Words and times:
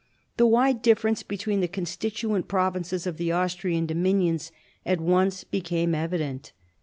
The 0.37 0.47
wide 0.47 0.81
difference 0.81 1.21
between 1.21 1.59
the 1.59 1.67
con 1.67 1.83
stituent 1.85 2.47
provinces 2.47 3.05
of 3.05 3.17
the 3.17 3.31
Austrian 3.31 3.85
dominions 3.85 4.51
at 4.83 4.99
once 4.99 5.43
became 5.43 5.93
evident. 5.93 6.53